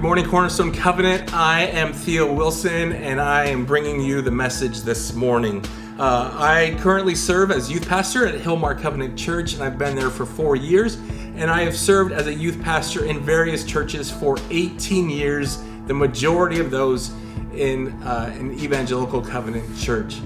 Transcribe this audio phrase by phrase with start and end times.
[0.00, 1.34] Good morning, Cornerstone Covenant.
[1.34, 5.62] I am Theo Wilson, and I am bringing you the message this morning.
[5.98, 10.08] Uh, I currently serve as youth pastor at Hilmar Covenant Church, and I've been there
[10.08, 10.94] for four years.
[11.36, 15.92] And I have served as a youth pastor in various churches for 18 years, the
[15.92, 17.10] majority of those
[17.52, 20.16] in uh, an evangelical covenant church.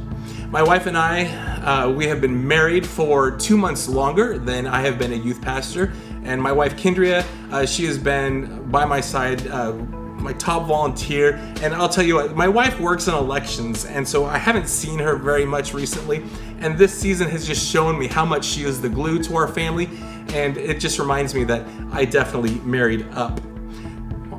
[0.50, 1.24] My wife and I,
[1.64, 5.42] uh, we have been married for two months longer than I have been a youth
[5.42, 5.92] pastor.
[6.24, 11.34] And my wife, Kendria, uh, she has been by my side, uh, my top volunteer.
[11.62, 14.98] And I'll tell you what, my wife works in elections, and so I haven't seen
[14.98, 16.24] her very much recently.
[16.60, 19.48] And this season has just shown me how much she is the glue to our
[19.48, 19.88] family.
[20.32, 23.38] And it just reminds me that I definitely married up.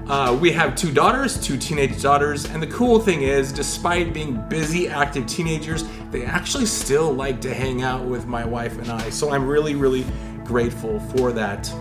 [0.08, 4.40] Uh, we have two daughters, two teenage daughters, and the cool thing is, despite being
[4.50, 9.10] busy, active teenagers, they actually still like to hang out with my wife and I.
[9.10, 10.06] So I'm really, really
[10.44, 11.72] grateful for that.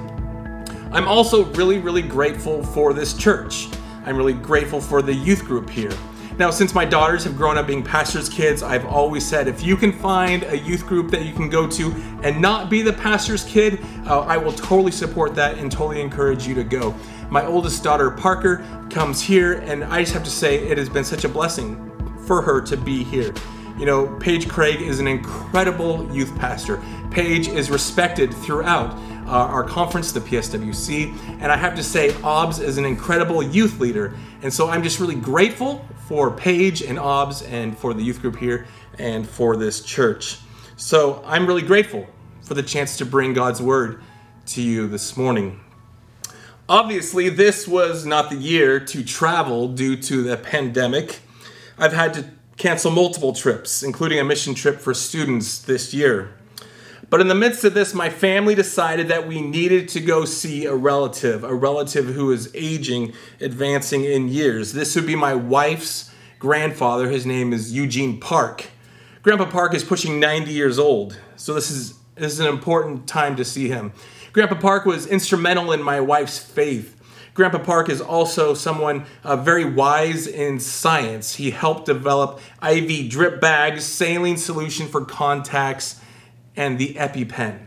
[0.94, 3.68] I'm also really, really grateful for this church.
[4.06, 5.90] I'm really grateful for the youth group here.
[6.38, 9.76] Now, since my daughters have grown up being pastor's kids, I've always said if you
[9.76, 11.90] can find a youth group that you can go to
[12.22, 16.46] and not be the pastor's kid, uh, I will totally support that and totally encourage
[16.46, 16.94] you to go.
[17.28, 21.04] My oldest daughter, Parker, comes here, and I just have to say it has been
[21.04, 21.90] such a blessing
[22.24, 23.34] for her to be here.
[23.76, 26.80] You know, Paige Craig is an incredible youth pastor.
[27.10, 32.58] Paige is respected throughout uh, our conference, the PSWC, and I have to say, OBS
[32.58, 34.14] is an incredible youth leader.
[34.42, 38.36] And so I'm just really grateful for Paige and OBS and for the youth group
[38.36, 38.66] here
[38.98, 40.38] and for this church.
[40.76, 42.06] So I'm really grateful
[42.42, 44.02] for the chance to bring God's word
[44.46, 45.60] to you this morning.
[46.68, 51.20] Obviously, this was not the year to travel due to the pandemic.
[51.78, 56.34] I've had to cancel multiple trips, including a mission trip for students this year.
[57.10, 60.64] But in the midst of this, my family decided that we needed to go see
[60.66, 64.72] a relative, a relative who is aging, advancing in years.
[64.72, 67.08] This would be my wife's grandfather.
[67.08, 68.66] His name is Eugene Park.
[69.22, 73.36] Grandpa Park is pushing 90 years old, so this is, this is an important time
[73.36, 73.92] to see him.
[74.34, 77.00] Grandpa Park was instrumental in my wife's faith.
[77.32, 81.36] Grandpa Park is also someone uh, very wise in science.
[81.36, 86.00] He helped develop IV drip bags, saline solution for contacts,
[86.56, 87.66] and the EpiPen.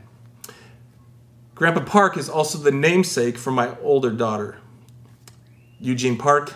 [1.56, 4.60] Grandpa Park is also the namesake for my older daughter,
[5.80, 6.54] Eugene Park,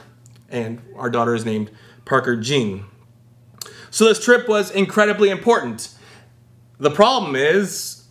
[0.50, 1.72] and our daughter is named
[2.06, 2.86] Parker Jean.
[3.90, 5.90] So this trip was incredibly important.
[6.80, 8.06] The problem is,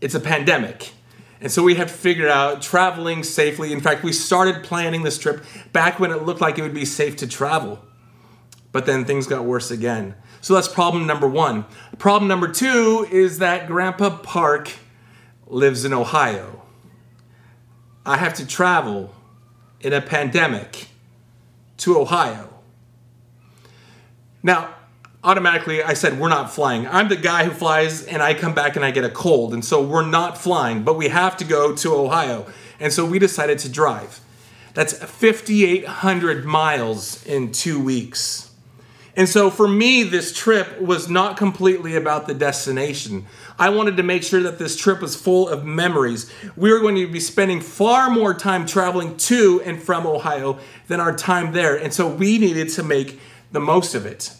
[0.00, 0.92] it's a pandemic.
[1.40, 3.72] And so we had to figure out traveling safely.
[3.72, 6.84] In fact, we started planning this trip back when it looked like it would be
[6.84, 7.80] safe to travel.
[8.78, 10.14] But then things got worse again.
[10.40, 11.64] So that's problem number one.
[11.98, 14.70] Problem number two is that Grandpa Park
[15.48, 16.62] lives in Ohio.
[18.06, 19.12] I have to travel
[19.80, 20.90] in a pandemic
[21.78, 22.54] to Ohio.
[24.44, 24.76] Now,
[25.24, 26.86] automatically I said, We're not flying.
[26.86, 29.52] I'm the guy who flies and I come back and I get a cold.
[29.52, 32.46] And so we're not flying, but we have to go to Ohio.
[32.78, 34.20] And so we decided to drive.
[34.74, 38.47] That's 5,800 miles in two weeks.
[39.18, 43.26] And so for me, this trip was not completely about the destination.
[43.58, 46.32] I wanted to make sure that this trip was full of memories.
[46.54, 51.00] We were going to be spending far more time traveling to and from Ohio than
[51.00, 51.74] our time there.
[51.74, 53.18] And so we needed to make
[53.50, 54.32] the most of it.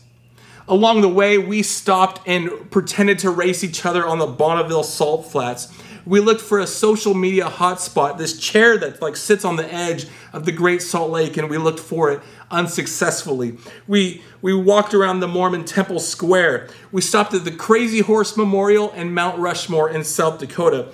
[0.68, 5.26] Along the way, we stopped and pretended to race each other on the Bonneville Salt
[5.26, 5.72] Flats.
[6.08, 10.06] We looked for a social media hotspot, this chair that like sits on the edge
[10.32, 13.58] of the Great Salt Lake, and we looked for it unsuccessfully.
[13.86, 16.70] We we walked around the Mormon Temple Square.
[16.92, 20.88] We stopped at the Crazy Horse Memorial and Mount Rushmore in South Dakota.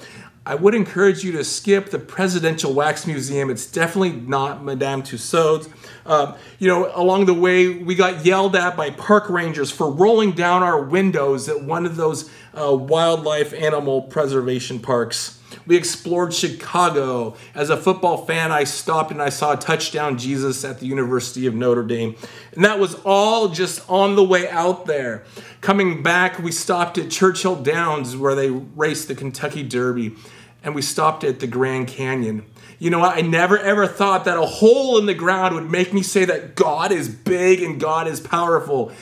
[0.47, 3.49] I would encourage you to skip the Presidential Wax Museum.
[3.49, 5.71] It's definitely not Madame Tussauds.
[6.05, 10.33] Uh, you know, along the way, we got yelled at by park rangers for rolling
[10.33, 15.41] down our windows at one of those uh, wildlife animal preservation parks.
[15.66, 17.36] We explored Chicago.
[17.54, 21.54] As a football fan, I stopped and I saw touchdown Jesus at the University of
[21.54, 22.16] Notre Dame.
[22.53, 25.24] And that was all just on the way out there.
[25.60, 30.15] Coming back, we stopped at Churchill Downs where they raced the Kentucky Derby.
[30.62, 32.45] And we stopped at the Grand Canyon.
[32.78, 33.16] You know what?
[33.16, 36.54] I never ever thought that a hole in the ground would make me say that
[36.54, 38.92] God is big and God is powerful.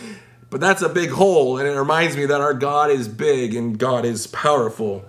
[0.51, 3.79] But that's a big hole, and it reminds me that our God is big and
[3.79, 5.03] God is powerful.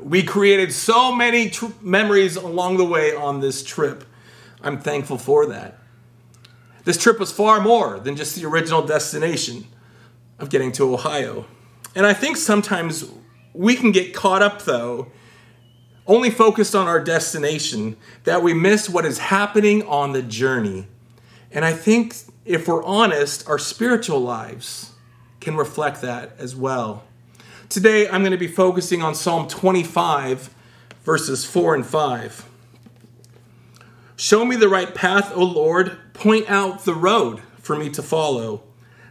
[0.00, 4.04] We created so many tr- memories along the way on this trip.
[4.62, 5.78] I'm thankful for that.
[6.84, 9.66] This trip was far more than just the original destination
[10.38, 11.46] of getting to Ohio.
[11.94, 13.04] And I think sometimes
[13.52, 15.10] we can get caught up, though,
[16.06, 20.86] only focused on our destination that we miss what is happening on the journey.
[21.50, 22.14] And I think
[22.44, 24.92] if we're honest, our spiritual lives
[25.40, 27.04] can reflect that as well.
[27.68, 30.54] Today, I'm going to be focusing on Psalm 25,
[31.02, 32.48] verses 4 and 5.
[34.14, 35.98] Show me the right path, O Lord.
[36.14, 38.62] Point out the road for me to follow.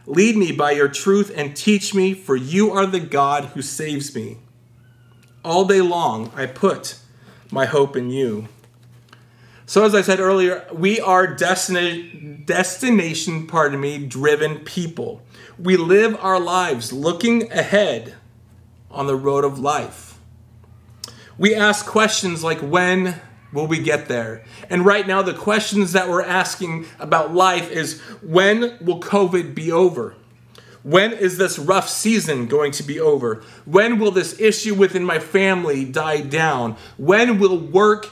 [0.05, 4.15] Lead me by your truth and teach me, for you are the God who saves
[4.15, 4.37] me.
[5.43, 6.97] All day long, I put
[7.51, 8.47] my hope in you.
[9.65, 15.21] So, as I said earlier, we are destina- destination, pardon me, driven people.
[15.59, 18.15] We live our lives looking ahead
[18.95, 20.17] on the road of life.
[21.37, 23.21] We ask questions like, when
[23.51, 24.45] will we get there?
[24.69, 29.71] And right now, the questions that we're asking about life is, when will COVID be
[29.71, 30.15] over?
[30.83, 33.43] When is this rough season going to be over?
[33.65, 36.77] When will this issue within my family die down?
[36.97, 38.11] When will work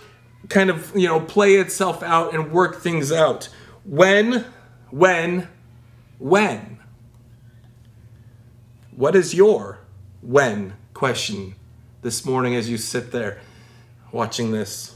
[0.49, 3.47] kind of, you know, play itself out and work things out?
[3.85, 4.45] When,
[4.89, 5.47] when,
[6.17, 6.79] when?
[8.95, 9.82] What is your
[10.23, 11.55] when question
[12.01, 13.39] this morning as you sit there
[14.11, 14.95] watching this?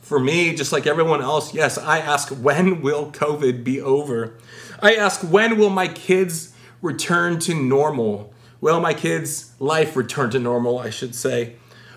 [0.00, 4.34] For me, just like everyone else, yes, I ask when will COVID be over?
[4.80, 8.32] I ask when will my kids return to normal?
[8.60, 11.56] Will my kids' life return to normal, I should say?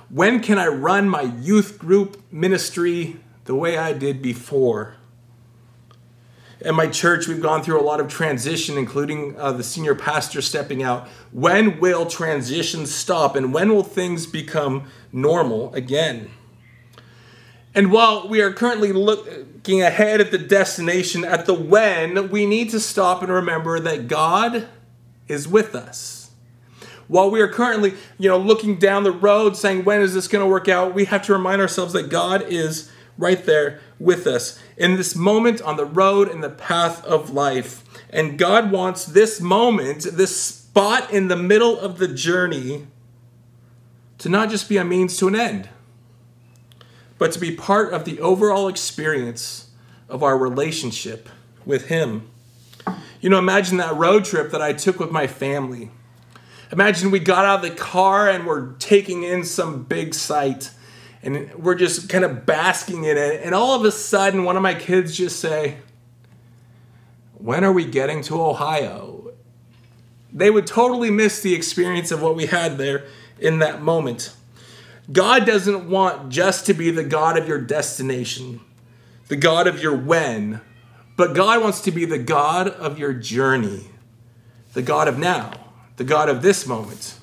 [0.10, 4.96] When can I run my youth group ministry the way I did before?
[6.66, 10.42] In my church, we've gone through a lot of transition, including uh, the senior pastor
[10.42, 11.08] stepping out.
[11.32, 16.32] When will transition stop and when will things become normal again?
[17.76, 22.72] And while we are currently looking ahead at the destination, at the when, we need
[22.72, 24.68] to stop and remember that God
[25.28, 26.32] is with us.
[27.08, 30.44] While we are currently, you know, looking down the road saying, when is this going
[30.44, 30.96] to work out?
[30.96, 35.62] We have to remind ourselves that God is right there with us in this moment
[35.62, 37.84] on the road in the path of life.
[38.10, 42.88] And God wants this moment, this spot in the middle of the journey,
[44.18, 45.70] to not just be a means to an end,
[47.18, 49.70] but to be part of the overall experience
[50.10, 51.30] of our relationship
[51.66, 52.30] with Him.
[53.22, 55.90] You know, imagine that road trip that I took with my family.
[56.72, 60.72] Imagine we got out of the car and we're taking in some big sight
[61.26, 63.42] and we're just kind of basking in it.
[63.44, 65.78] And all of a sudden, one of my kids just say,
[67.34, 69.32] When are we getting to Ohio?
[70.32, 73.06] They would totally miss the experience of what we had there
[73.40, 74.34] in that moment.
[75.12, 78.60] God doesn't want just to be the God of your destination,
[79.28, 80.62] the God of your when,
[81.18, 83.88] but God wants to be the God of your journey,
[84.74, 85.54] the God of now,
[85.96, 87.18] the God of this moment,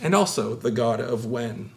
[0.00, 1.70] and also the God of when.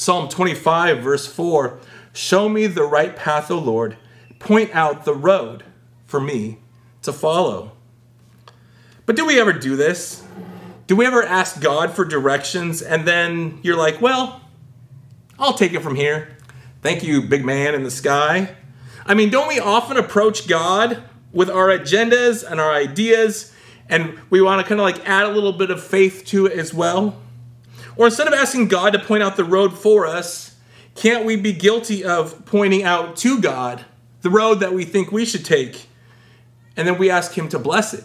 [0.00, 1.78] Psalm 25, verse 4
[2.14, 3.98] Show me the right path, O Lord.
[4.38, 5.62] Point out the road
[6.06, 6.56] for me
[7.02, 7.72] to follow.
[9.04, 10.24] But do we ever do this?
[10.86, 14.40] Do we ever ask God for directions and then you're like, well,
[15.38, 16.34] I'll take it from here.
[16.80, 18.56] Thank you, big man in the sky.
[19.04, 23.52] I mean, don't we often approach God with our agendas and our ideas,
[23.90, 26.52] and we want to kind of like add a little bit of faith to it
[26.58, 27.20] as well?
[28.00, 30.56] Or instead of asking God to point out the road for us,
[30.94, 33.84] can't we be guilty of pointing out to God
[34.22, 35.86] the road that we think we should take,
[36.78, 38.04] and then we ask Him to bless it?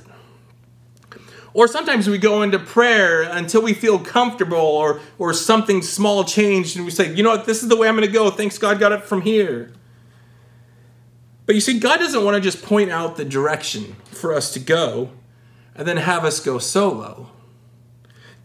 [1.53, 6.75] Or sometimes we go into prayer until we feel comfortable or, or something small changed
[6.75, 8.29] and we say, you know what, this is the way I'm going to go.
[8.29, 9.71] Thanks God got it from here.
[11.45, 14.59] But you see, God doesn't want to just point out the direction for us to
[14.59, 15.11] go
[15.73, 17.29] and then have us go solo.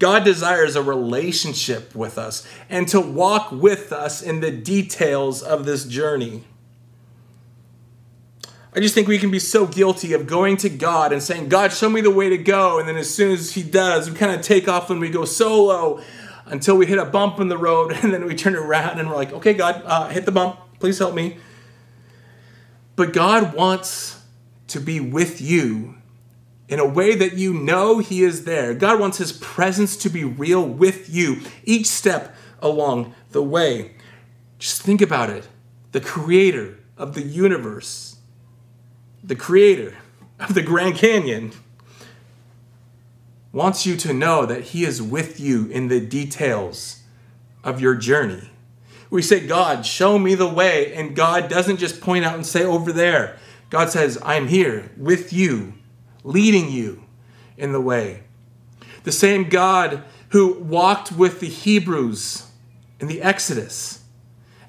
[0.01, 5.67] God desires a relationship with us and to walk with us in the details of
[5.67, 6.43] this journey.
[8.75, 11.71] I just think we can be so guilty of going to God and saying, God,
[11.73, 12.79] show me the way to go.
[12.79, 15.27] And then as soon as He does, we kind of take off and we go
[15.27, 16.01] solo
[16.47, 17.93] until we hit a bump in the road.
[18.03, 20.59] And then we turn around and we're like, okay, God, uh, hit the bump.
[20.79, 21.37] Please help me.
[22.97, 24.23] But God wants
[24.69, 26.00] to be with you
[26.71, 28.73] in a way that you know He is there.
[28.73, 33.97] God wants His presence to be real with you each step along the way.
[34.59, 35.49] Just think about it.
[35.93, 38.17] The creator of the universe,
[39.23, 39.97] the creator
[40.39, 41.53] of the Grand Canyon,
[43.53, 47.03] wants you to know that He is with you in the details
[47.65, 48.49] of your journey.
[49.11, 50.95] We say, God, show me the way.
[50.95, 53.39] And God doesn't just point out and say, over there.
[53.69, 55.75] God says, I'm here with you,
[56.23, 57.05] leading you
[57.57, 58.23] in the way.
[59.05, 62.47] The same God who walked with the Hebrews
[63.01, 64.05] in the Exodus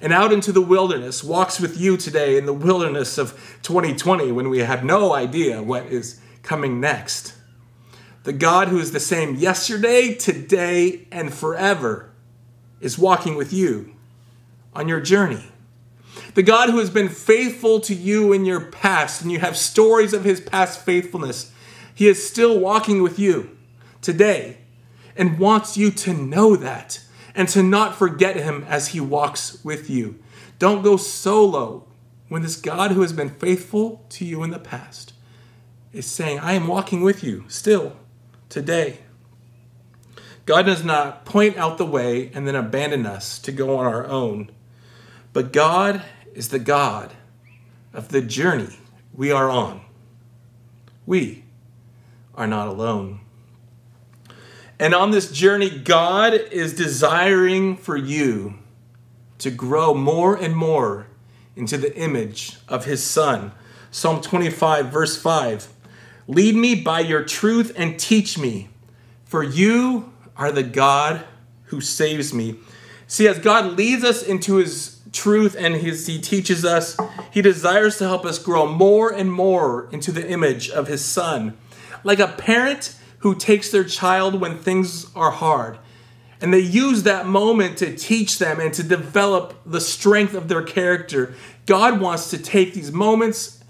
[0.00, 4.50] and out into the wilderness, walks with you today in the wilderness of 2020 when
[4.50, 7.34] we have no idea what is coming next.
[8.24, 12.10] The God who is the same yesterday, today, and forever
[12.80, 13.94] is walking with you
[14.74, 15.51] on your journey.
[16.34, 20.12] The God who has been faithful to you in your past, and you have stories
[20.12, 21.52] of his past faithfulness,
[21.94, 23.56] he is still walking with you
[24.00, 24.58] today
[25.16, 27.00] and wants you to know that
[27.34, 30.18] and to not forget him as he walks with you.
[30.58, 31.86] Don't go solo
[32.28, 35.12] when this God who has been faithful to you in the past
[35.92, 37.96] is saying, I am walking with you still
[38.48, 38.98] today.
[40.44, 44.06] God does not point out the way and then abandon us to go on our
[44.06, 44.50] own,
[45.32, 46.02] but God
[46.34, 47.12] is the God
[47.92, 48.78] of the journey
[49.14, 49.82] we are on.
[51.06, 51.44] We
[52.34, 53.20] are not alone.
[54.78, 58.54] And on this journey, God is desiring for you
[59.38, 61.06] to grow more and more
[61.54, 63.52] into the image of His Son.
[63.90, 65.68] Psalm 25, verse 5
[66.26, 68.70] Lead me by your truth and teach me,
[69.24, 71.24] for you are the God
[71.64, 72.56] who saves me.
[73.06, 76.96] See, as God leads us into His truth and his, He teaches us,
[77.30, 81.56] He desires to help us grow more and more into the image of His Son.
[82.04, 85.78] Like a parent who takes their child when things are hard.
[86.40, 90.62] And they use that moment to teach them and to develop the strength of their
[90.62, 91.34] character.
[91.66, 93.62] God wants to take these moments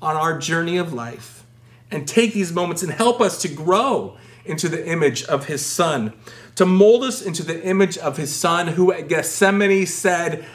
[0.00, 1.44] on our journey of life
[1.90, 6.14] and take these moments and help us to grow into the image of His Son,
[6.54, 10.46] to mold us into the image of His Son, who at Gethsemane said,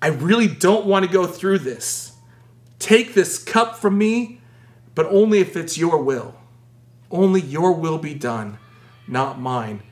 [0.00, 2.12] I really don't want to go through this.
[2.78, 4.40] Take this cup from me,
[4.94, 6.34] but only if it's your will.
[7.10, 8.58] Only your will be done,
[9.06, 9.82] not mine.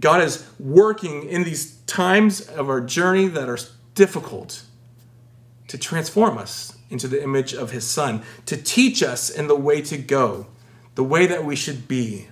[0.00, 3.58] God is working in these times of our journey that are
[3.94, 4.62] difficult
[5.68, 9.82] to transform us into the image of his son, to teach us in the way
[9.82, 10.46] to go,
[10.94, 12.28] the way that we should be.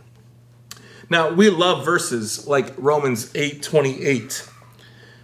[1.08, 4.48] Now, we love verses like Romans 8:28.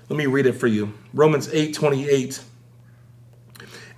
[0.09, 0.93] Let me read it for you.
[1.15, 2.41] Romans 8:28.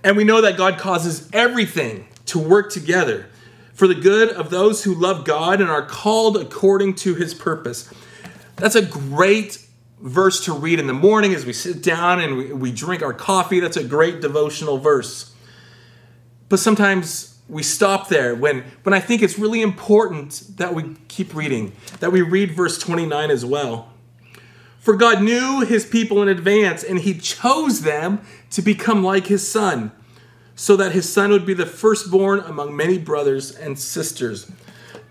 [0.02, 3.26] And we know that God causes everything to work together
[3.72, 7.92] for the good of those who love God and are called according to his purpose.
[8.56, 9.64] That's a great
[10.00, 13.14] verse to read in the morning as we sit down and we, we drink our
[13.14, 13.60] coffee.
[13.60, 15.32] That's a great devotional verse.
[16.48, 21.34] But sometimes we stop there when, when I think it's really important that we keep
[21.34, 23.93] reading, that we read verse 29 as well.
[24.84, 29.48] For God knew his people in advance, and he chose them to become like his
[29.50, 29.92] son
[30.56, 34.46] so that his son would be the firstborn among many brothers and sisters.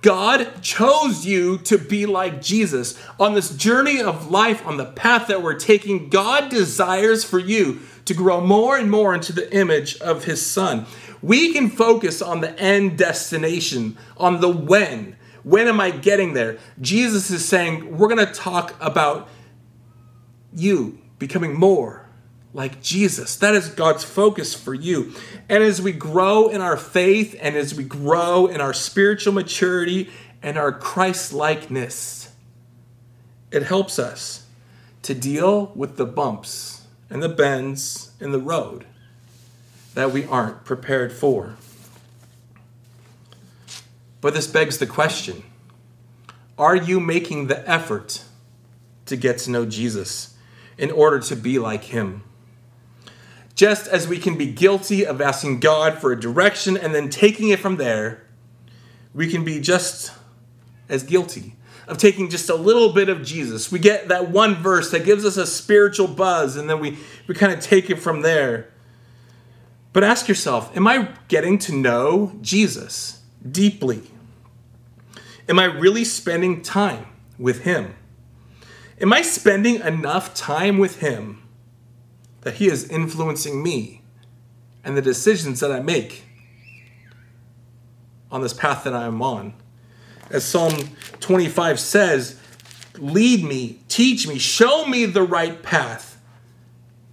[0.04, 3.00] God chose you to be like Jesus.
[3.20, 7.80] On this journey of life, on the path that we're taking, God desires for you
[8.06, 10.86] to grow more and more into the image of his son.
[11.24, 15.16] We can focus on the end destination, on the when.
[15.42, 16.60] When am I getting there?
[16.80, 19.30] Jesus is saying, we're going to talk about
[20.56, 22.04] you becoming more
[22.54, 23.36] like Jesus.
[23.38, 25.14] That is God's focus for you.
[25.50, 30.10] And as we grow in our faith and as we grow in our spiritual maturity
[30.42, 32.32] and our Christ likeness,
[33.52, 34.46] it helps us
[35.04, 38.86] to deal with the bumps and the bends in the road
[39.94, 41.56] that we aren't prepared for.
[44.22, 45.44] But this begs the question
[46.58, 48.24] Are you making the effort
[49.06, 50.33] to get to know Jesus
[50.78, 52.24] in order to be like him?
[53.56, 57.50] Just as we can be guilty of asking God for a direction and then taking
[57.50, 58.26] it from there,
[59.14, 60.12] we can be just
[60.90, 61.56] as guilty
[61.88, 63.72] of taking just a little bit of Jesus.
[63.72, 67.36] We get that one verse that gives us a spiritual buzz, and then we, we
[67.36, 68.70] kind of take it from there.
[69.92, 74.04] But ask yourself Am I getting to know Jesus deeply?
[75.48, 77.06] Am I really spending time
[77.38, 77.94] with Him?
[79.02, 81.44] Am I spending enough time with Him
[82.42, 84.02] that He is influencing me
[84.84, 86.24] and the decisions that I make
[88.34, 89.54] on this path that I am on.
[90.30, 90.74] As Psalm
[91.20, 92.40] 25 says,
[92.98, 96.20] lead me, teach me, show me the right path.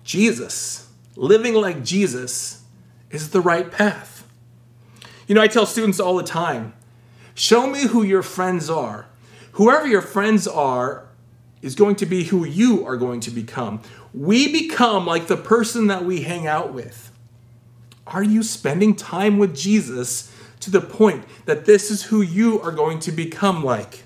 [0.02, 2.64] Jesus, living like Jesus,
[3.10, 4.26] is the right path.
[5.26, 6.74] You know, I tell students all the time
[7.34, 9.06] show me who your friends are.
[9.52, 11.06] Whoever your friends are
[11.62, 13.80] is going to be who you are going to become.
[14.14, 17.10] We become like the person that we hang out with.
[18.06, 22.72] Are you spending time with Jesus to the point that this is who you are
[22.72, 24.04] going to become like?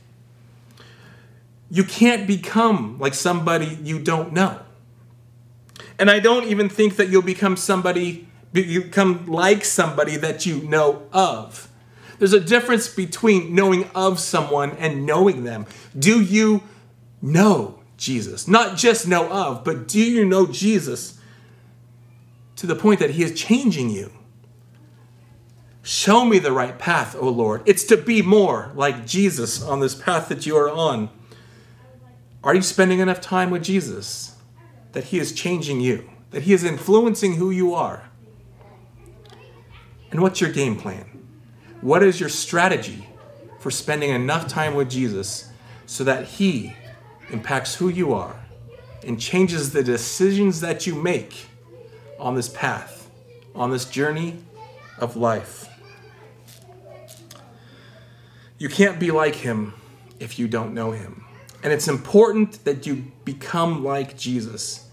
[1.75, 4.61] you can't become like somebody you don't know.
[5.99, 11.03] And I don't even think that you'll become somebody, become like somebody that you know
[11.13, 11.69] of.
[12.21, 15.67] There's a difference between knowing of someone and knowing them.
[15.99, 16.63] Do you
[17.25, 18.47] know Jesus?
[18.47, 21.19] Not just know of, but do you know Jesus
[22.57, 24.12] to the point that he is changing you?
[25.83, 27.62] Show me the right path, O Lord.
[27.66, 31.11] It's to be more like Jesus on this path that you are on.
[32.43, 34.37] Are you spending enough time with Jesus
[34.93, 38.09] that he is changing you, that he is influencing who you are?
[40.11, 41.26] And what's your game plan?
[41.81, 43.09] What is your strategy
[43.59, 45.50] for spending enough time with Jesus
[45.87, 46.76] so that he
[47.31, 48.37] impacts who you are
[49.04, 51.47] and changes the decisions that you make
[52.19, 53.11] on this path,
[53.54, 54.38] on this journey
[54.99, 55.69] of life?
[58.59, 59.75] You can't be like him
[60.21, 61.25] if you don't know him.
[61.62, 64.88] And it's important that you become like Jesus.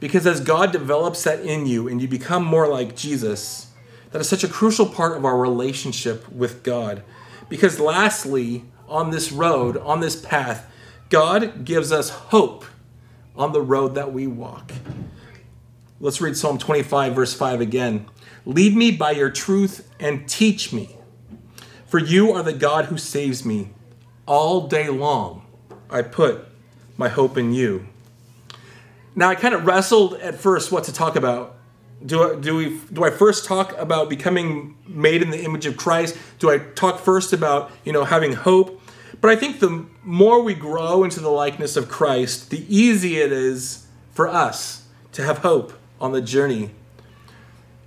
[0.00, 3.68] Because as God develops that in you and you become more like Jesus,
[4.10, 7.02] that is such a crucial part of our relationship with God.
[7.48, 10.66] Because lastly, on this road, on this path,
[11.10, 12.64] God gives us hope
[13.36, 14.72] on the road that we walk.
[15.98, 18.06] Let's read Psalm 25, verse 5 again.
[18.46, 20.96] Lead me by your truth and teach me.
[21.84, 23.70] For you are the God who saves me.
[24.24, 25.44] All day long,
[25.90, 26.46] I put
[26.96, 27.86] my hope in you.
[29.16, 31.56] Now, I kind of wrestled at first what to talk about.
[32.06, 35.76] Do I, do, we, do I first talk about becoming made in the image of
[35.76, 36.16] Christ?
[36.38, 38.79] Do I talk first about you know having hope?
[39.20, 43.32] But I think the more we grow into the likeness of Christ, the easier it
[43.32, 46.70] is for us to have hope on the journey.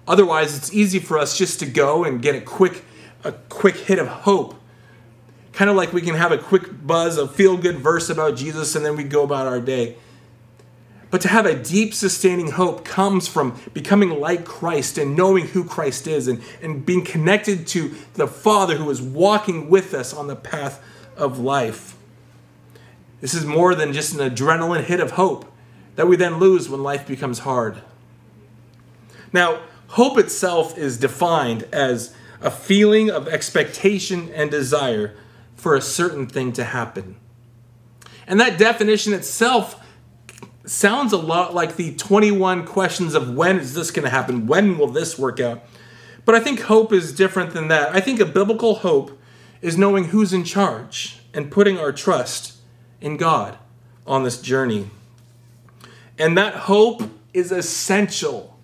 [0.08, 2.84] Otherwise, it's easy for us just to go and get a quick
[3.24, 4.56] a quick hit of hope.
[5.54, 8.76] Kind of like we can have a quick buzz, a feel good verse about Jesus,
[8.76, 9.96] and then we go about our day.
[11.10, 15.64] But to have a deep, sustaining hope comes from becoming like Christ and knowing who
[15.64, 20.26] Christ is and, and being connected to the Father who is walking with us on
[20.26, 20.84] the path
[21.18, 21.96] of life.
[23.22, 25.52] This is more than just an adrenaline hit of hope
[25.96, 27.82] that we then lose when life becomes hard.
[29.32, 35.16] Now, hope itself is defined as a feeling of expectation and desire
[35.56, 37.16] for a certain thing to happen.
[38.28, 39.80] And that definition itself
[40.66, 44.48] sounds a lot like the 21 questions of when is this going to happen?
[44.48, 45.64] When will this work out?
[46.26, 47.94] But I think hope is different than that.
[47.94, 49.20] I think a biblical hope
[49.64, 52.58] is knowing who's in charge and putting our trust
[53.00, 53.58] in God
[54.06, 54.90] on this journey.
[56.20, 58.60] And that hope is essential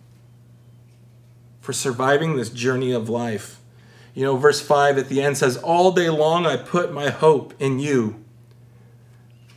[1.62, 3.62] for surviving this journey of life.
[4.13, 7.53] You know, verse 5 at the end says, All day long I put my hope
[7.59, 8.21] in you.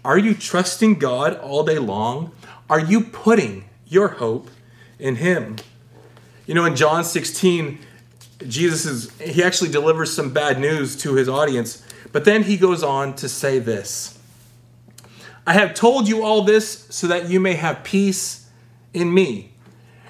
[0.04, 2.30] Are you trusting God all day long?
[2.70, 4.48] Are you putting your hope
[5.00, 5.56] in Him?
[6.46, 7.80] You know, in John 16,
[8.48, 12.82] Jesus is, he actually delivers some bad news to his audience, but then he goes
[12.82, 14.18] on to say this
[15.46, 18.48] I have told you all this so that you may have peace
[18.94, 19.52] in me.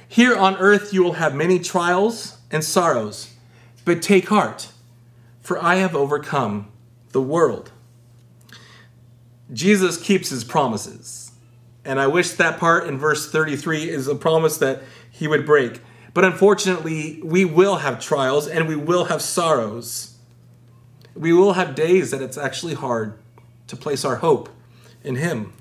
[0.06, 3.34] Here on earth you will have many trials and sorrows.
[3.84, 4.68] But take heart,
[5.40, 6.70] for I have overcome
[7.12, 7.72] the world.
[9.52, 11.32] Jesus keeps his promises.
[11.84, 15.80] And I wish that part in verse 33 is a promise that he would break.
[16.14, 20.16] But unfortunately, we will have trials and we will have sorrows.
[21.14, 23.18] We will have days that it's actually hard
[23.68, 24.50] to place our hope
[25.02, 25.52] in him.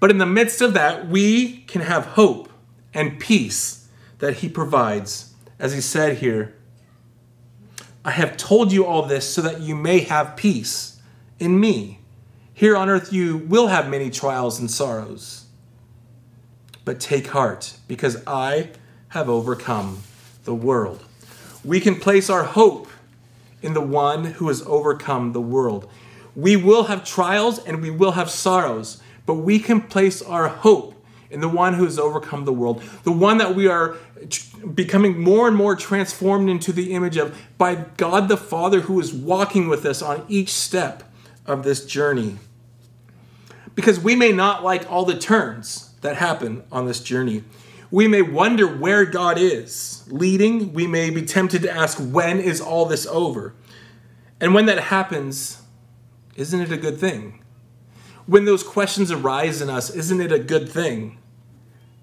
[0.00, 2.50] But in the midst of that, we can have hope
[2.92, 5.32] and peace that he provides.
[5.58, 6.54] As he said here,
[8.04, 11.00] I have told you all this so that you may have peace
[11.38, 12.00] in me.
[12.52, 15.46] Here on earth you will have many trials and sorrows.
[16.84, 18.70] But take heart, because I
[19.14, 20.02] have overcome
[20.42, 21.02] the world.
[21.64, 22.88] We can place our hope
[23.62, 25.88] in the one who has overcome the world.
[26.34, 31.00] We will have trials and we will have sorrows, but we can place our hope
[31.30, 33.96] in the one who has overcome the world, the one that we are
[34.74, 39.14] becoming more and more transformed into the image of by God the Father who is
[39.14, 41.04] walking with us on each step
[41.46, 42.38] of this journey.
[43.76, 47.44] Because we may not like all the turns that happen on this journey.
[47.94, 50.72] We may wonder where God is leading.
[50.72, 53.54] We may be tempted to ask, when is all this over?
[54.40, 55.62] And when that happens,
[56.34, 57.44] isn't it a good thing?
[58.26, 61.18] When those questions arise in us, isn't it a good thing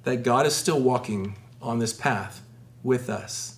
[0.03, 2.41] that God is still walking on this path
[2.83, 3.57] with us.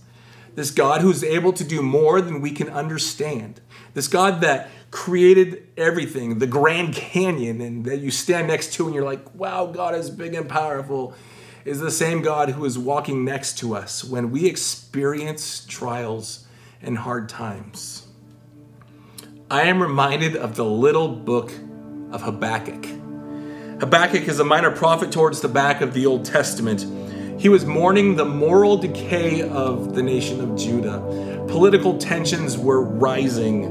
[0.56, 3.62] This God who's able to do more than we can understand.
[3.94, 8.96] This God that created everything, the Grand Canyon, and that you stand next to and
[8.96, 11.14] you're like, wow, God is big and powerful,
[11.66, 16.46] is the same God who is walking next to us when we experience trials
[16.82, 18.08] and hard times.
[19.50, 21.54] I am reminded of the little book
[22.12, 22.86] of Habakkuk.
[23.80, 26.86] Habakkuk is a minor prophet towards the back of the Old Testament.
[27.40, 31.00] He was mourning the moral decay of the nation of Judah.
[31.48, 33.66] Political tensions were rising.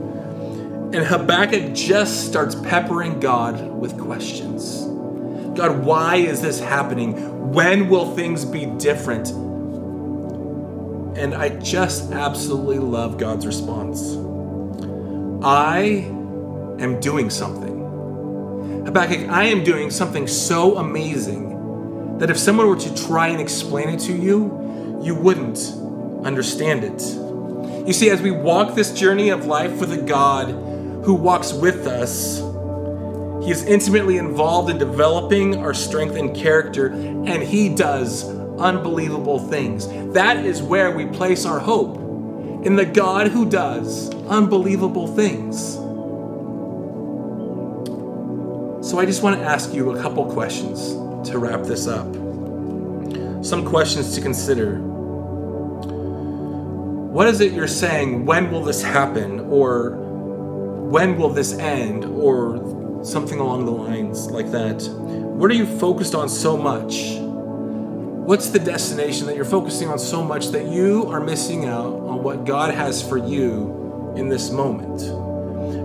[0.94, 4.86] And Habakkuk just starts peppering God with questions.
[5.54, 7.52] God, why is this happening?
[7.52, 9.30] When will things be different?
[11.18, 14.14] And I just absolutely love God's response.
[15.44, 16.06] I
[16.80, 18.84] am doing something.
[18.86, 23.88] Habakkuk, I am doing something so amazing that if someone were to try and explain
[23.90, 25.58] it to you, you wouldn't
[26.24, 27.02] understand it.
[27.86, 30.50] You see, as we walk this journey of life with a God
[31.04, 32.40] who walks with us,
[33.42, 38.24] He is intimately involved in developing our strength and character, and He does
[38.58, 39.88] unbelievable things.
[40.12, 41.96] That is where we place our hope
[42.64, 45.74] in the God who does unbelievable things.
[48.88, 50.92] So I just want to ask you a couple questions
[51.30, 52.06] to wrap this up.
[53.44, 54.78] Some questions to consider.
[57.12, 58.24] What is it you're saying?
[58.24, 59.40] When will this happen?
[59.40, 62.04] Or when will this end?
[62.04, 62.58] Or
[63.02, 64.82] something along the lines like that.
[64.82, 67.16] What are you focused on so much?
[68.26, 72.22] What's the destination that you're focusing on so much that you are missing out on
[72.22, 75.00] what God has for you in this moment?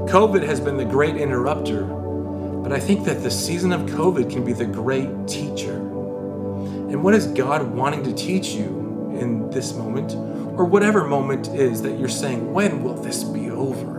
[0.08, 4.46] COVID has been the great interrupter, but I think that the season of COVID can
[4.46, 5.74] be the great teacher.
[5.78, 10.14] And what is God wanting to teach you in this moment,
[10.58, 13.97] or whatever moment is that you're saying, when will this be over?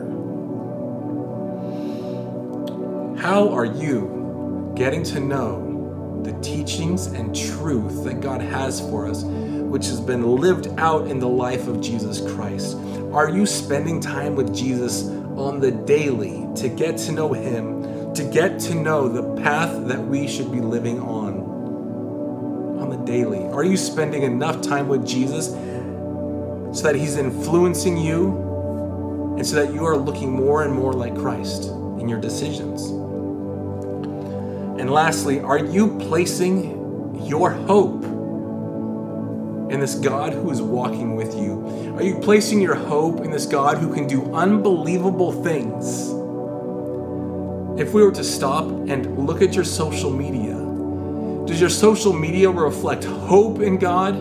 [3.18, 9.24] How are you getting to know the teachings and truth that God has for us,
[9.24, 12.76] which has been lived out in the life of Jesus Christ?
[13.12, 18.22] Are you spending time with Jesus on the daily to get to know Him, to
[18.22, 21.40] get to know the path that we should be living on?
[22.78, 23.44] On the daily.
[23.48, 29.74] Are you spending enough time with Jesus so that He's influencing you and so that
[29.74, 31.64] you are looking more and more like Christ
[31.98, 32.97] in your decisions?
[34.78, 38.04] And lastly, are you placing your hope
[39.72, 41.94] in this God who is walking with you?
[41.96, 46.10] Are you placing your hope in this God who can do unbelievable things?
[47.80, 50.54] If we were to stop and look at your social media,
[51.46, 54.16] does your social media reflect hope in God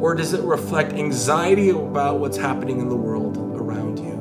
[0.00, 4.16] or does it reflect anxiety about what's happening in the world around you?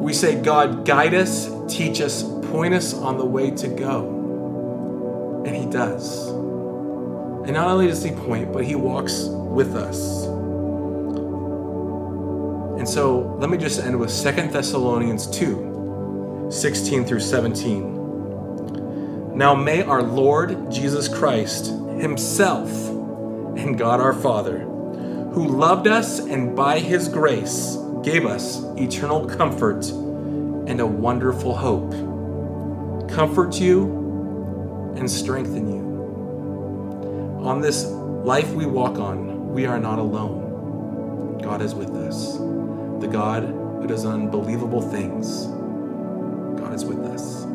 [0.00, 5.42] We say, God, guide us, teach us, point us on the way to go.
[5.46, 6.28] And He does.
[6.28, 10.26] And not only does He point, but He walks with us.
[12.78, 19.36] And so let me just end with Second Thessalonians 2 16 through 17.
[19.36, 26.56] Now may our Lord Jesus Christ Himself and God our Father, who loved us and
[26.56, 32.09] by His grace gave us eternal comfort and a wonderful hope
[33.14, 35.80] comfort you, and strengthen you.
[37.44, 41.38] On this life we walk on, we are not alone.
[41.42, 42.36] God is with us.
[43.00, 45.46] The God who does unbelievable things,
[46.60, 47.49] God is with us.